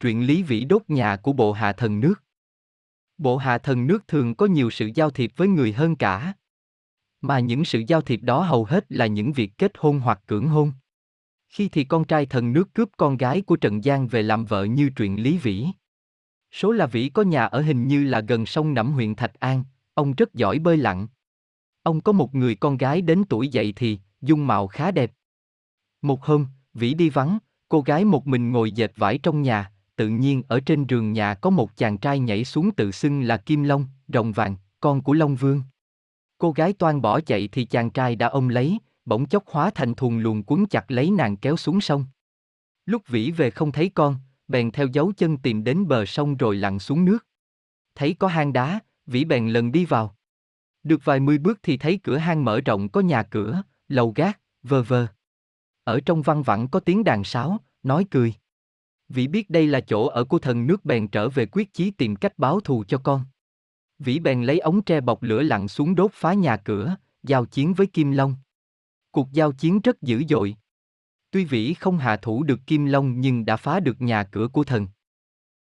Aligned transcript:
truyện 0.00 0.26
Lý 0.26 0.42
Vĩ 0.42 0.64
đốt 0.64 0.82
nhà 0.88 1.16
của 1.16 1.32
bộ 1.32 1.52
hạ 1.52 1.72
thần 1.72 2.00
nước. 2.00 2.14
Bộ 3.18 3.36
hạ 3.36 3.58
thần 3.58 3.86
nước 3.86 4.08
thường 4.08 4.34
có 4.34 4.46
nhiều 4.46 4.70
sự 4.70 4.90
giao 4.94 5.10
thiệp 5.10 5.32
với 5.36 5.48
người 5.48 5.72
hơn 5.72 5.96
cả. 5.96 6.34
Mà 7.20 7.38
những 7.38 7.64
sự 7.64 7.82
giao 7.88 8.00
thiệp 8.00 8.20
đó 8.22 8.42
hầu 8.42 8.64
hết 8.64 8.84
là 8.88 9.06
những 9.06 9.32
việc 9.32 9.52
kết 9.58 9.72
hôn 9.78 10.00
hoặc 10.00 10.20
cưỡng 10.26 10.48
hôn. 10.48 10.72
Khi 11.48 11.68
thì 11.68 11.84
con 11.84 12.04
trai 12.04 12.26
thần 12.26 12.52
nước 12.52 12.74
cướp 12.74 12.88
con 12.96 13.16
gái 13.16 13.42
của 13.42 13.56
Trần 13.56 13.82
Giang 13.82 14.08
về 14.08 14.22
làm 14.22 14.44
vợ 14.44 14.64
như 14.64 14.90
truyện 14.96 15.22
Lý 15.22 15.38
Vĩ. 15.38 15.66
Số 16.52 16.72
là 16.72 16.86
Vĩ 16.86 17.08
có 17.08 17.22
nhà 17.22 17.44
ở 17.44 17.62
hình 17.62 17.88
như 17.88 18.04
là 18.04 18.20
gần 18.20 18.46
sông 18.46 18.74
Nẫm 18.74 18.92
huyện 18.92 19.14
Thạch 19.14 19.40
An, 19.40 19.64
ông 19.94 20.12
rất 20.12 20.34
giỏi 20.34 20.58
bơi 20.58 20.76
lặn. 20.76 21.08
Ông 21.82 22.00
có 22.00 22.12
một 22.12 22.34
người 22.34 22.54
con 22.54 22.76
gái 22.76 23.02
đến 23.02 23.24
tuổi 23.28 23.48
dậy 23.48 23.72
thì, 23.76 23.98
dung 24.20 24.46
mạo 24.46 24.66
khá 24.66 24.90
đẹp. 24.90 25.12
Một 26.02 26.24
hôm, 26.24 26.46
Vĩ 26.74 26.94
đi 26.94 27.10
vắng, 27.10 27.38
cô 27.68 27.80
gái 27.80 28.04
một 28.04 28.26
mình 28.26 28.52
ngồi 28.52 28.72
dệt 28.72 28.92
vải 28.96 29.18
trong 29.18 29.42
nhà, 29.42 29.72
tự 30.00 30.08
nhiên 30.08 30.42
ở 30.48 30.60
trên 30.60 30.84
giường 30.88 31.12
nhà 31.12 31.34
có 31.34 31.50
một 31.50 31.76
chàng 31.76 31.98
trai 31.98 32.18
nhảy 32.18 32.44
xuống 32.44 32.70
tự 32.70 32.90
xưng 32.90 33.22
là 33.22 33.36
Kim 33.36 33.62
Long, 33.62 33.86
rồng 34.08 34.32
vàng, 34.32 34.56
con 34.80 35.02
của 35.02 35.12
Long 35.12 35.36
Vương. 35.36 35.62
Cô 36.38 36.52
gái 36.52 36.72
toan 36.72 37.00
bỏ 37.00 37.20
chạy 37.20 37.48
thì 37.52 37.64
chàng 37.64 37.90
trai 37.90 38.16
đã 38.16 38.26
ôm 38.26 38.48
lấy, 38.48 38.78
bỗng 39.04 39.26
chốc 39.26 39.44
hóa 39.46 39.70
thành 39.74 39.94
thùng 39.94 40.18
luồn 40.18 40.42
cuốn 40.42 40.66
chặt 40.70 40.90
lấy 40.90 41.10
nàng 41.10 41.36
kéo 41.36 41.56
xuống 41.56 41.80
sông. 41.80 42.04
Lúc 42.86 43.08
Vĩ 43.08 43.30
về 43.30 43.50
không 43.50 43.72
thấy 43.72 43.88
con, 43.94 44.16
bèn 44.48 44.70
theo 44.70 44.86
dấu 44.86 45.12
chân 45.16 45.38
tìm 45.38 45.64
đến 45.64 45.88
bờ 45.88 46.06
sông 46.06 46.36
rồi 46.36 46.56
lặn 46.56 46.78
xuống 46.78 47.04
nước. 47.04 47.26
Thấy 47.94 48.14
có 48.14 48.28
hang 48.28 48.52
đá, 48.52 48.80
Vĩ 49.06 49.24
bèn 49.24 49.48
lần 49.48 49.72
đi 49.72 49.84
vào. 49.84 50.16
Được 50.82 51.04
vài 51.04 51.20
mươi 51.20 51.38
bước 51.38 51.58
thì 51.62 51.76
thấy 51.76 52.00
cửa 52.02 52.16
hang 52.16 52.44
mở 52.44 52.60
rộng 52.60 52.88
có 52.88 53.00
nhà 53.00 53.22
cửa, 53.22 53.62
lầu 53.88 54.12
gác, 54.16 54.40
vơ 54.62 54.82
vơ. 54.82 55.06
Ở 55.84 56.00
trong 56.00 56.22
văn 56.22 56.42
vẳng 56.42 56.68
có 56.68 56.80
tiếng 56.80 57.04
đàn 57.04 57.24
sáo, 57.24 57.60
nói 57.82 58.06
cười. 58.10 58.34
Vĩ 59.10 59.26
biết 59.26 59.50
đây 59.50 59.66
là 59.66 59.80
chỗ 59.80 60.06
ở 60.06 60.24
của 60.24 60.38
thần 60.38 60.66
nước 60.66 60.84
bèn 60.84 61.08
trở 61.08 61.28
về 61.28 61.46
quyết 61.46 61.72
chí 61.72 61.90
tìm 61.90 62.16
cách 62.16 62.38
báo 62.38 62.60
thù 62.60 62.84
cho 62.88 62.98
con. 62.98 63.24
Vĩ 63.98 64.18
bèn 64.18 64.42
lấy 64.42 64.58
ống 64.58 64.82
tre 64.82 65.00
bọc 65.00 65.22
lửa 65.22 65.42
lặn 65.42 65.68
xuống 65.68 65.94
đốt 65.94 66.10
phá 66.14 66.34
nhà 66.34 66.56
cửa, 66.56 66.96
giao 67.22 67.44
chiến 67.44 67.74
với 67.74 67.86
Kim 67.86 68.10
Long. 68.10 68.34
Cuộc 69.10 69.32
giao 69.32 69.52
chiến 69.52 69.80
rất 69.80 70.02
dữ 70.02 70.22
dội. 70.28 70.56
Tuy 71.30 71.44
Vĩ 71.44 71.74
không 71.74 71.98
hạ 71.98 72.16
thủ 72.16 72.42
được 72.42 72.60
Kim 72.66 72.86
Long 72.86 73.20
nhưng 73.20 73.44
đã 73.44 73.56
phá 73.56 73.80
được 73.80 74.00
nhà 74.00 74.24
cửa 74.24 74.48
của 74.48 74.64
thần. 74.64 74.86